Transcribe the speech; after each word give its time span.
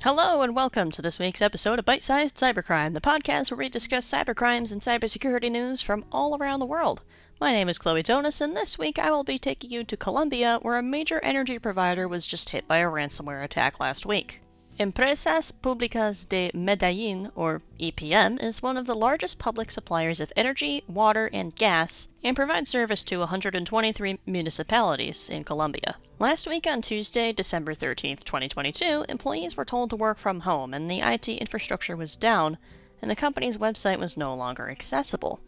Hello 0.00 0.42
and 0.42 0.54
welcome 0.54 0.92
to 0.92 1.02
this 1.02 1.18
week's 1.18 1.42
episode 1.42 1.80
of 1.80 1.84
Bite 1.84 2.04
Sized 2.04 2.36
Cybercrime, 2.36 2.94
the 2.94 3.00
podcast 3.00 3.50
where 3.50 3.58
we 3.58 3.68
discuss 3.68 4.08
cybercrimes 4.08 4.70
and 4.70 4.80
cybersecurity 4.80 5.50
news 5.50 5.82
from 5.82 6.04
all 6.12 6.36
around 6.36 6.60
the 6.60 6.66
world. 6.66 7.02
My 7.40 7.50
name 7.50 7.68
is 7.68 7.78
Chloe 7.78 8.04
Jonas, 8.04 8.40
and 8.40 8.56
this 8.56 8.78
week 8.78 9.00
I 9.00 9.10
will 9.10 9.24
be 9.24 9.40
taking 9.40 9.72
you 9.72 9.82
to 9.82 9.96
Colombia, 9.96 10.60
where 10.62 10.78
a 10.78 10.84
major 10.84 11.18
energy 11.18 11.58
provider 11.58 12.06
was 12.06 12.28
just 12.28 12.50
hit 12.50 12.68
by 12.68 12.78
a 12.78 12.86
ransomware 12.86 13.42
attack 13.42 13.80
last 13.80 14.06
week. 14.06 14.40
Empresas 14.80 15.50
Públicas 15.50 16.28
de 16.28 16.52
Medellín, 16.54 17.32
or 17.34 17.60
EPM, 17.80 18.40
is 18.40 18.62
one 18.62 18.76
of 18.76 18.86
the 18.86 18.94
largest 18.94 19.36
public 19.36 19.72
suppliers 19.72 20.20
of 20.20 20.32
energy, 20.36 20.84
water, 20.86 21.28
and 21.32 21.56
gas 21.56 22.06
and 22.22 22.36
provides 22.36 22.70
service 22.70 23.02
to 23.02 23.18
123 23.18 24.20
municipalities 24.24 25.28
in 25.28 25.42
Colombia. 25.42 25.96
Last 26.20 26.46
week 26.46 26.68
on 26.68 26.80
Tuesday, 26.80 27.32
December 27.32 27.74
13, 27.74 28.18
2022, 28.18 29.06
employees 29.08 29.56
were 29.56 29.64
told 29.64 29.90
to 29.90 29.96
work 29.96 30.16
from 30.16 30.38
home 30.38 30.72
and 30.72 30.88
the 30.88 31.00
IT 31.00 31.26
infrastructure 31.26 31.96
was 31.96 32.16
down 32.16 32.56
and 33.02 33.10
the 33.10 33.16
company's 33.16 33.58
website 33.58 33.98
was 33.98 34.16
no 34.16 34.32
longer 34.32 34.70
accessible. 34.70 35.40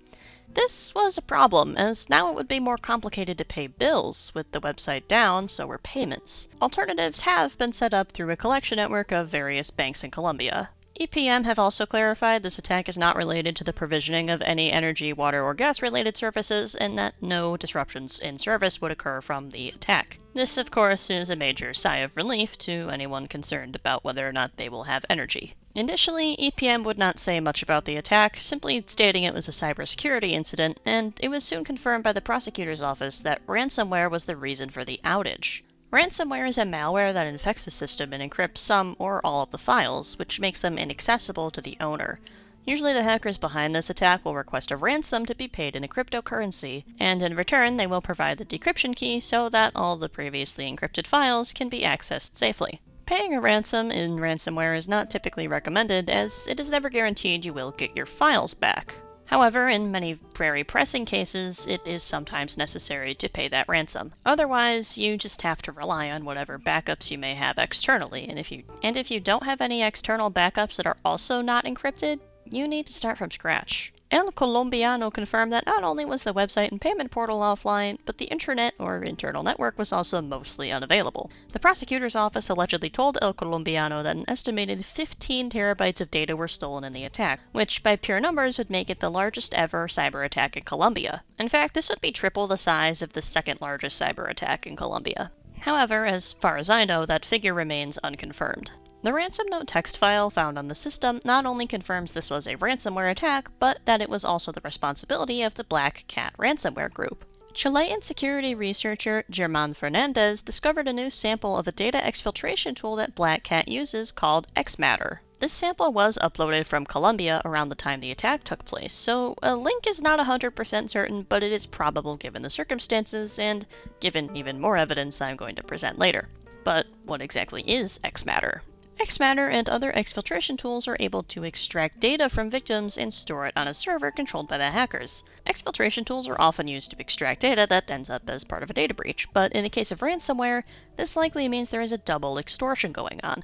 This 0.53 0.93
was 0.97 1.17
a 1.17 1.23
problem, 1.23 1.77
as 1.77 2.09
now 2.11 2.29
it 2.29 2.35
would 2.35 2.49
be 2.49 2.59
more 2.59 2.77
complicated 2.77 3.39
to 3.39 3.45
pay 3.45 3.69
bills. 3.69 4.33
With 4.35 4.51
the 4.51 4.61
website 4.61 5.07
down, 5.07 5.47
so 5.47 5.65
were 5.65 5.79
payments. 5.79 6.49
Alternatives 6.61 7.21
have 7.21 7.57
been 7.57 7.73
set 7.73 7.95
up 7.95 8.11
through 8.11 8.33
a 8.33 8.37
collection 8.37 8.75
network 8.75 9.13
of 9.13 9.29
various 9.29 9.71
banks 9.71 10.03
in 10.03 10.11
Colombia. 10.11 10.71
EPM 11.01 11.47
have 11.47 11.59
also 11.59 11.87
clarified 11.87 12.43
this 12.43 12.59
attack 12.59 12.87
is 12.87 12.99
not 12.99 13.17
related 13.17 13.57
to 13.57 13.65
the 13.65 13.73
provisioning 13.73 14.29
of 14.29 14.43
any 14.43 14.71
energy, 14.71 15.15
water, 15.15 15.43
or 15.43 15.55
gas 15.55 15.81
related 15.81 16.15
services, 16.15 16.75
and 16.75 16.99
that 16.99 17.15
no 17.23 17.57
disruptions 17.57 18.19
in 18.19 18.37
service 18.37 18.83
would 18.83 18.91
occur 18.91 19.23
from 19.23 19.49
the 19.49 19.71
attack. 19.71 20.19
This, 20.35 20.59
of 20.59 20.71
course, 20.71 21.09
is 21.09 21.31
a 21.31 21.37
major 21.37 21.73
sigh 21.73 22.01
of 22.01 22.19
relief 22.19 22.59
to 22.59 22.91
anyone 22.91 23.29
concerned 23.29 23.77
about 23.77 24.05
whether 24.05 24.29
or 24.29 24.33
not 24.33 24.59
they 24.59 24.69
will 24.69 24.83
have 24.83 25.07
energy. 25.09 25.55
Initially, 25.75 26.37
EPM 26.37 26.85
would 26.85 26.99
not 26.99 27.19
say 27.19 27.41
much 27.41 27.63
about 27.63 27.87
the 27.87 27.97
attack, 27.97 28.37
simply 28.39 28.85
stating 28.87 29.25
it 29.25 29.33
was 29.33 29.49
a 29.49 29.53
cybersecurity 29.53 30.33
incident, 30.33 30.81
and 30.85 31.15
it 31.21 31.29
was 31.29 31.43
soon 31.43 31.65
confirmed 31.65 32.05
by 32.05 32.13
the 32.13 32.21
prosecutor's 32.21 32.83
office 32.83 33.21
that 33.21 33.47
ransomware 33.47 34.11
was 34.11 34.27
the 34.27 34.37
reason 34.37 34.69
for 34.69 34.85
the 34.85 35.01
outage. 35.03 35.63
Ransomware 35.93 36.49
is 36.49 36.57
a 36.57 36.63
malware 36.63 37.13
that 37.13 37.27
infects 37.27 37.67
a 37.67 37.71
system 37.73 38.13
and 38.13 38.23
encrypts 38.23 38.59
some 38.59 38.95
or 39.01 39.21
all 39.27 39.43
of 39.43 39.51
the 39.51 39.59
files, 39.59 40.17
which 40.21 40.39
makes 40.39 40.61
them 40.61 40.79
inaccessible 40.79 41.51
to 41.51 41.61
the 41.61 41.77
owner. 41.81 42.21
Usually, 42.65 42.93
the 42.93 43.03
hackers 43.03 43.39
behind 43.39 43.75
this 43.75 43.91
attack 43.91 44.25
will 44.25 44.37
request 44.37 44.71
a 44.71 44.77
ransom 44.77 45.27
to 45.27 45.35
be 45.35 45.49
paid 45.49 45.75
in 45.75 45.83
a 45.83 45.89
cryptocurrency, 45.89 46.85
and 47.01 47.21
in 47.25 47.35
return, 47.35 47.77
they 47.77 47.89
will 47.89 48.01
provide 48.01 48.39
the 48.39 48.45
decryption 48.45 48.95
key 48.95 49.19
so 49.19 49.49
that 49.49 49.73
all 49.75 49.97
the 49.97 50.09
previously 50.09 50.71
encrypted 50.71 51.09
files 51.09 51.53
can 51.53 51.69
be 51.69 51.81
accessed 51.81 52.37
safely. 52.37 52.81
Paying 53.05 53.35
a 53.35 53.41
ransom 53.41 53.91
in 53.91 54.19
ransomware 54.19 54.77
is 54.77 54.89
not 54.89 55.11
typically 55.11 55.49
recommended, 55.49 56.09
as 56.09 56.47
it 56.47 56.61
is 56.61 56.71
never 56.71 56.89
guaranteed 56.89 57.45
you 57.45 57.53
will 57.53 57.73
get 57.73 57.97
your 57.97 58.07
files 58.07 58.55
back. 58.55 58.95
However, 59.31 59.69
in 59.69 59.93
many 59.93 60.19
very 60.35 60.65
pressing 60.65 61.05
cases, 61.05 61.65
it 61.69 61.81
is 61.87 62.03
sometimes 62.03 62.59
necessary 62.59 63.15
to 63.15 63.29
pay 63.29 63.47
that 63.47 63.69
ransom. 63.69 64.13
Otherwise, 64.27 64.99
you 64.99 65.17
just 65.17 65.43
have 65.43 65.63
to 65.63 65.71
rely 65.71 66.11
on 66.11 66.25
whatever 66.25 66.59
backups 66.59 67.13
you 67.13 67.17
may 67.17 67.37
have 67.37 67.57
externally, 67.57 68.29
and 68.29 68.41
if 68.41 68.51
you 68.51 68.65
and 68.83 68.97
if 68.97 69.09
you 69.09 69.21
don't 69.21 69.45
have 69.45 69.61
any 69.61 69.85
external 69.85 70.33
backups 70.33 70.75
that 70.79 70.87
are 70.87 70.97
also 71.05 71.43
not 71.43 71.65
encrypted, 71.65 72.19
you 72.45 72.67
need 72.67 72.89
to 72.89 72.93
start 72.93 73.19
from 73.19 73.31
scratch. 73.31 73.93
El 74.13 74.33
Colombiano 74.33 75.09
confirmed 75.09 75.53
that 75.53 75.67
not 75.67 75.85
only 75.85 76.05
was 76.05 76.25
the 76.25 76.35
website 76.35 76.73
and 76.73 76.81
payment 76.81 77.13
portal 77.13 77.39
offline, 77.39 77.97
but 78.05 78.19
the 78.19 78.27
intranet 78.27 78.73
or 78.81 79.05
internal 79.05 79.45
network 79.45 79.79
was 79.79 79.93
also 79.93 80.21
mostly 80.21 80.73
unavailable. 80.73 81.31
The 81.53 81.61
prosecutor's 81.61 82.17
office 82.17 82.49
allegedly 82.49 82.91
told 82.91 83.19
El 83.23 83.35
Colombiano 83.35 84.03
that 84.03 84.17
an 84.17 84.25
estimated 84.27 84.85
15 84.85 85.49
terabytes 85.51 86.01
of 86.01 86.11
data 86.11 86.35
were 86.35 86.49
stolen 86.49 86.83
in 86.83 86.93
the 86.93 87.05
attack, 87.05 87.39
which 87.53 87.85
by 87.85 87.95
pure 87.95 88.19
numbers 88.19 88.59
would 88.59 88.69
make 88.69 88.91
it 88.91 88.99
the 88.99 89.11
largest 89.13 89.55
ever 89.55 89.87
cyber 89.87 90.27
attack 90.27 90.57
in 90.57 90.65
Colombia. 90.65 91.23
In 91.39 91.49
fact, 91.49 91.75
this 91.75 91.89
would 91.89 92.01
be 92.01 92.11
triple 92.11 92.49
the 92.49 92.59
size 92.59 93.03
of 93.03 93.13
the 93.13 93.23
second 93.23 93.61
largest 93.61 94.03
cyber 94.03 94.29
attack 94.29 94.67
in 94.67 94.75
Colombia. 94.75 95.31
However, 95.61 96.05
as 96.05 96.33
far 96.33 96.57
as 96.57 96.69
I 96.69 96.85
know, 96.85 97.07
that 97.07 97.25
figure 97.25 97.55
remains 97.55 97.97
unconfirmed. 97.99 98.73
The 99.03 99.15
ransom 99.15 99.47
note 99.49 99.67
text 99.67 99.97
file 99.97 100.29
found 100.29 100.59
on 100.59 100.69
the 100.69 100.75
system 100.75 101.23
not 101.25 101.47
only 101.47 101.67
confirms 101.67 102.13
this 102.13 102.29
was 102.29 102.47
a 102.47 102.57
ransomware 102.57 103.11
attack, 103.11 103.49
but 103.59 103.79
that 103.87 104.03
it 104.03 104.11
was 104.11 104.27
also 104.27 104.53
the 104.53 104.61
responsibility 104.61 105.43
of 105.43 105.55
the 105.55 105.65
Black 105.65 106.05
Cat 106.07 106.35
ransomware 106.39 106.93
group. 106.93 107.25
Chilean 107.55 108.03
security 108.03 108.55
researcher 108.55 109.25
Germán 109.33 109.75
Fernandez 109.75 110.43
discovered 110.43 110.87
a 110.87 110.93
new 110.93 111.09
sample 111.09 111.57
of 111.57 111.67
a 111.67 111.73
data 111.73 111.97
exfiltration 111.97 112.77
tool 112.77 112.97
that 112.97 113.15
Black 113.15 113.43
Cat 113.43 113.69
uses 113.69 114.13
called 114.13 114.47
ExMatter. 114.55 115.21
This 115.39 115.55
sample 115.55 115.95
was 115.95 116.19
uploaded 116.19 116.67
from 116.67 116.85
Colombia 116.85 117.41
around 117.47 117.71
the 117.71 117.77
time 117.77 118.01
the 118.01 118.11
attack 118.11 118.45
took 118.45 118.67
place, 118.67 118.93
so 118.93 119.35
a 119.43 119.57
link 119.57 119.87
is 119.87 120.03
not 120.03 120.21
100% 120.21 120.91
certain, 120.91 121.23
but 121.23 121.43
it 121.43 121.53
is 121.53 121.65
probable 121.65 122.19
given 122.19 122.43
the 122.43 122.51
circumstances 122.51 123.39
and 123.39 123.67
given 124.01 124.37
even 124.37 124.61
more 124.61 124.77
evidence 124.77 125.23
I'm 125.23 125.37
going 125.37 125.57
to 125.57 125.63
present 125.63 125.99
later. 125.99 126.29
But 126.65 126.87
what 127.07 127.23
exactly 127.23 127.63
is 127.63 127.99
ExMatter? 128.05 128.61
ExMatter 129.01 129.51
and 129.51 129.67
other 129.67 129.91
exfiltration 129.95 130.59
tools 130.59 130.87
are 130.87 130.97
able 131.01 131.23
to 131.23 131.43
extract 131.43 132.01
data 132.01 132.29
from 132.29 132.51
victims 132.51 132.99
and 132.99 133.15
store 133.15 133.47
it 133.47 133.57
on 133.57 133.67
a 133.67 133.73
server 133.73 134.11
controlled 134.11 134.47
by 134.47 134.59
the 134.59 134.71
hackers. 134.71 135.25
Exfiltration 135.47 136.05
tools 136.05 136.29
are 136.29 136.39
often 136.39 136.69
used 136.69 136.91
to 136.91 137.01
extract 137.01 137.41
data 137.41 137.67
that 137.67 137.91
ends 137.91 138.11
up 138.11 138.29
as 138.29 138.45
part 138.45 138.63
of 138.63 138.69
a 138.69 138.75
data 138.75 138.93
breach, 138.93 139.27
but 139.33 139.53
in 139.53 139.65
the 139.65 139.71
case 139.71 139.91
of 139.91 140.01
ransomware, 140.01 140.65
this 140.99 141.17
likely 141.17 141.49
means 141.49 141.71
there 141.71 141.81
is 141.81 141.93
a 141.93 141.97
double 141.99 142.37
extortion 142.37 142.93
going 142.93 143.23
on. 143.23 143.43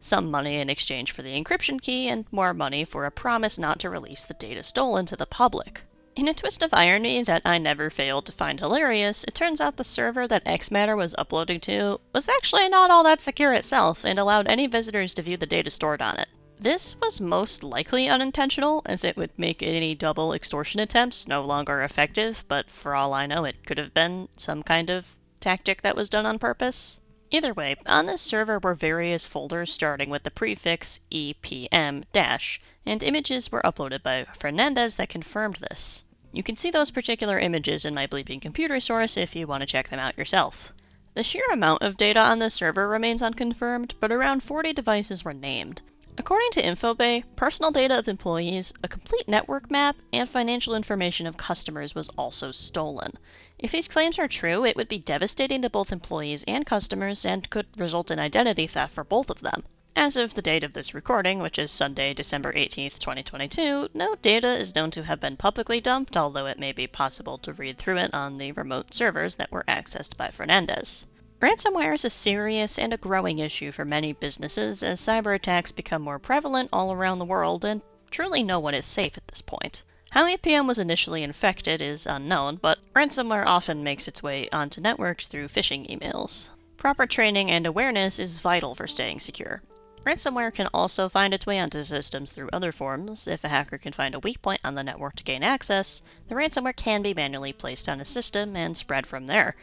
Some 0.00 0.30
money 0.30 0.58
in 0.58 0.68
exchange 0.68 1.12
for 1.12 1.22
the 1.22 1.42
encryption 1.42 1.80
key, 1.80 2.08
and 2.08 2.26
more 2.30 2.52
money 2.52 2.84
for 2.84 3.06
a 3.06 3.10
promise 3.10 3.58
not 3.58 3.78
to 3.80 3.88
release 3.88 4.24
the 4.24 4.34
data 4.34 4.62
stolen 4.62 5.06
to 5.06 5.16
the 5.16 5.24
public. 5.24 5.80
In 6.20 6.28
a 6.28 6.34
twist 6.34 6.62
of 6.62 6.74
irony 6.74 7.22
that 7.22 7.40
I 7.46 7.56
never 7.56 7.88
failed 7.88 8.26
to 8.26 8.32
find 8.32 8.60
hilarious, 8.60 9.24
it 9.24 9.34
turns 9.34 9.58
out 9.58 9.78
the 9.78 9.84
server 9.84 10.28
that 10.28 10.44
ExMatter 10.44 10.94
was 10.94 11.14
uploading 11.16 11.60
to 11.60 11.98
was 12.12 12.28
actually 12.28 12.68
not 12.68 12.90
all 12.90 13.02
that 13.04 13.22
secure 13.22 13.54
itself 13.54 14.04
and 14.04 14.18
allowed 14.18 14.46
any 14.46 14.66
visitors 14.66 15.14
to 15.14 15.22
view 15.22 15.38
the 15.38 15.46
data 15.46 15.70
stored 15.70 16.02
on 16.02 16.18
it. 16.18 16.28
This 16.58 16.94
was 17.00 17.22
most 17.22 17.62
likely 17.62 18.06
unintentional, 18.10 18.82
as 18.84 19.02
it 19.02 19.16
would 19.16 19.30
make 19.38 19.62
any 19.62 19.94
double 19.94 20.34
extortion 20.34 20.78
attempts 20.78 21.26
no 21.26 21.40
longer 21.40 21.82
effective, 21.82 22.44
but 22.48 22.70
for 22.70 22.94
all 22.94 23.14
I 23.14 23.24
know, 23.24 23.46
it 23.46 23.64
could 23.64 23.78
have 23.78 23.94
been 23.94 24.28
some 24.36 24.62
kind 24.62 24.90
of 24.90 25.16
tactic 25.40 25.80
that 25.80 25.96
was 25.96 26.10
done 26.10 26.26
on 26.26 26.38
purpose. 26.38 27.00
Either 27.30 27.54
way, 27.54 27.76
on 27.86 28.04
this 28.04 28.20
server 28.20 28.58
were 28.58 28.74
various 28.74 29.26
folders 29.26 29.72
starting 29.72 30.10
with 30.10 30.24
the 30.24 30.30
prefix 30.30 31.00
EPM 31.10 32.04
dash, 32.12 32.60
and 32.84 33.02
images 33.02 33.50
were 33.50 33.62
uploaded 33.64 34.02
by 34.02 34.26
Fernandez 34.36 34.96
that 34.96 35.08
confirmed 35.08 35.56
this. 35.56 36.04
You 36.32 36.42
can 36.42 36.56
see 36.56 36.70
those 36.70 36.90
particular 36.90 37.38
images 37.38 37.84
in 37.84 37.94
my 37.94 38.06
bleeping 38.06 38.40
computer 38.40 38.78
source 38.78 39.16
if 39.16 39.34
you 39.34 39.46
want 39.46 39.62
to 39.62 39.66
check 39.66 39.88
them 39.88 39.98
out 39.98 40.16
yourself. 40.16 40.72
The 41.14 41.24
sheer 41.24 41.50
amount 41.50 41.82
of 41.82 41.96
data 41.96 42.20
on 42.20 42.38
this 42.38 42.54
server 42.54 42.88
remains 42.88 43.20
unconfirmed, 43.20 43.94
but 43.98 44.12
around 44.12 44.44
40 44.44 44.72
devices 44.72 45.24
were 45.24 45.34
named. 45.34 45.82
According 46.16 46.50
to 46.52 46.62
Infobae, 46.62 47.24
personal 47.34 47.72
data 47.72 47.98
of 47.98 48.06
employees, 48.06 48.72
a 48.84 48.88
complete 48.88 49.26
network 49.26 49.70
map, 49.70 49.96
and 50.12 50.28
financial 50.28 50.74
information 50.74 51.26
of 51.26 51.36
customers 51.36 51.94
was 51.94 52.10
also 52.10 52.52
stolen. 52.52 53.18
If 53.58 53.72
these 53.72 53.88
claims 53.88 54.18
are 54.18 54.28
true, 54.28 54.64
it 54.64 54.76
would 54.76 54.88
be 54.88 54.98
devastating 54.98 55.62
to 55.62 55.70
both 55.70 55.90
employees 55.92 56.44
and 56.46 56.64
customers 56.64 57.24
and 57.24 57.50
could 57.50 57.66
result 57.76 58.10
in 58.10 58.18
identity 58.20 58.68
theft 58.68 58.94
for 58.94 59.02
both 59.02 59.30
of 59.30 59.40
them. 59.40 59.64
As 59.96 60.16
of 60.16 60.34
the 60.34 60.42
date 60.42 60.64
of 60.64 60.72
this 60.72 60.94
recording, 60.94 61.40
which 61.40 61.58
is 61.58 61.70
Sunday, 61.70 62.14
December 62.14 62.52
18th, 62.52 62.98
2022, 63.00 63.90
no 63.92 64.14
data 64.14 64.56
is 64.56 64.74
known 64.74 64.90
to 64.92 65.02
have 65.02 65.20
been 65.20 65.36
publicly 65.36 65.80
dumped, 65.80 66.16
although 66.16 66.46
it 66.46 66.58
may 66.58 66.72
be 66.72 66.86
possible 66.86 67.38
to 67.38 67.52
read 67.52 67.76
through 67.76 67.98
it 67.98 68.14
on 68.14 68.38
the 68.38 68.52
remote 68.52 68.94
servers 68.94 69.34
that 69.34 69.52
were 69.52 69.64
accessed 69.68 70.16
by 70.16 70.28
Fernandez. 70.28 71.06
Ransomware 71.40 71.94
is 71.94 72.04
a 72.04 72.10
serious 72.10 72.78
and 72.78 72.92
a 72.92 72.98
growing 72.98 73.40
issue 73.40 73.72
for 73.72 73.84
many 73.84 74.12
businesses 74.12 74.82
as 74.82 75.00
cyber 75.00 75.34
attacks 75.34 75.72
become 75.72 76.02
more 76.02 76.18
prevalent 76.18 76.70
all 76.72 76.92
around 76.92 77.18
the 77.18 77.24
world, 77.24 77.64
and 77.64 77.82
truly 78.10 78.42
no 78.42 78.58
one 78.58 78.74
is 78.74 78.86
safe 78.86 79.16
at 79.16 79.26
this 79.28 79.42
point. 79.42 79.82
How 80.10 80.26
EPM 80.26 80.66
was 80.66 80.78
initially 80.78 81.22
infected 81.22 81.82
is 81.82 82.06
unknown, 82.06 82.56
but 82.56 82.78
ransomware 82.94 83.46
often 83.46 83.84
makes 83.84 84.08
its 84.08 84.22
way 84.22 84.48
onto 84.50 84.80
networks 84.80 85.26
through 85.26 85.48
phishing 85.48 85.88
emails. 85.90 86.48
Proper 86.76 87.06
training 87.06 87.50
and 87.50 87.66
awareness 87.66 88.18
is 88.18 88.40
vital 88.40 88.74
for 88.74 88.86
staying 88.86 89.20
secure. 89.20 89.62
Ransomware 90.02 90.54
can 90.54 90.66
also 90.72 91.10
find 91.10 91.34
its 91.34 91.46
way 91.46 91.58
onto 91.58 91.82
systems 91.82 92.32
through 92.32 92.48
other 92.54 92.72
forms. 92.72 93.26
If 93.26 93.44
a 93.44 93.48
hacker 93.48 93.76
can 93.76 93.92
find 93.92 94.14
a 94.14 94.18
weak 94.18 94.40
point 94.40 94.62
on 94.64 94.74
the 94.74 94.82
network 94.82 95.16
to 95.16 95.24
gain 95.24 95.42
access, 95.42 96.00
the 96.28 96.34
ransomware 96.34 96.74
can 96.74 97.02
be 97.02 97.12
manually 97.12 97.52
placed 97.52 97.86
on 97.86 98.00
a 98.00 98.04
system 98.06 98.56
and 98.56 98.74
spread 98.76 99.06
from 99.06 99.26
there. 99.26 99.56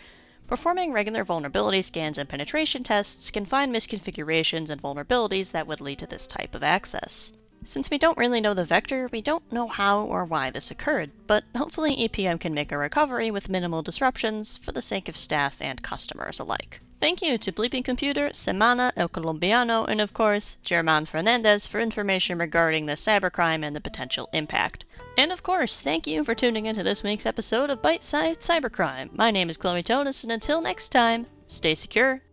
Performing 0.45 0.93
regular 0.93 1.23
vulnerability 1.23 1.81
scans 1.81 2.19
and 2.19 2.29
penetration 2.29 2.83
tests 2.83 3.31
can 3.31 3.45
find 3.45 3.73
misconfigurations 3.73 4.69
and 4.69 4.79
vulnerabilities 4.79 5.51
that 5.51 5.65
would 5.65 5.81
lead 5.81 5.97
to 5.99 6.07
this 6.07 6.27
type 6.27 6.53
of 6.53 6.61
access. 6.61 7.33
Since 7.65 7.89
we 7.89 7.97
don't 7.97 8.17
really 8.19 8.39
know 8.39 8.53
the 8.53 8.63
vector, 8.63 9.09
we 9.11 9.23
don't 9.23 9.51
know 9.51 9.67
how 9.67 10.01
or 10.01 10.23
why 10.23 10.51
this 10.51 10.69
occurred, 10.69 11.09
but 11.25 11.43
hopefully 11.55 11.97
EPM 11.97 12.39
can 12.39 12.53
make 12.53 12.71
a 12.71 12.77
recovery 12.77 13.31
with 13.31 13.49
minimal 13.49 13.81
disruptions 13.81 14.57
for 14.57 14.71
the 14.71 14.83
sake 14.83 15.09
of 15.09 15.17
staff 15.17 15.61
and 15.61 15.81
customers 15.81 16.39
alike. 16.39 16.79
Thank 16.99 17.21
you 17.21 17.37
to 17.37 17.51
Bleeping 17.51 17.85
Computer, 17.85 18.29
Semana 18.29 18.91
El 18.95 19.07
Colombiano, 19.07 19.85
and 19.85 20.01
of 20.01 20.15
course, 20.15 20.57
German 20.63 21.05
Fernandez 21.05 21.67
for 21.67 21.79
information 21.79 22.39
regarding 22.39 22.87
the 22.87 22.93
cybercrime 22.93 23.63
and 23.63 23.75
the 23.75 23.81
potential 23.81 24.29
impact. 24.33 24.83
And 25.15 25.31
of 25.31 25.43
course, 25.43 25.79
thank 25.79 26.07
you 26.07 26.23
for 26.23 26.33
tuning 26.33 26.65
into 26.65 26.81
this 26.81 27.03
week's 27.03 27.27
episode 27.27 27.69
of 27.69 27.83
Bite 27.83 28.03
Sized 28.03 28.41
Cybercrime. 28.41 29.13
My 29.13 29.29
name 29.29 29.51
is 29.51 29.57
Chloe 29.57 29.83
Jonas, 29.83 30.23
and 30.23 30.31
until 30.31 30.59
next 30.59 30.89
time, 30.89 31.27
stay 31.47 31.75
secure, 31.75 32.23